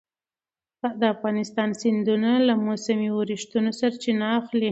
د 0.99 1.03
افغانستان 1.15 1.69
سیندونه 1.81 2.29
له 2.47 2.53
موسمي 2.65 3.09
اورښتونو 3.13 3.69
سرچینه 3.79 4.25
اخلي. 4.39 4.59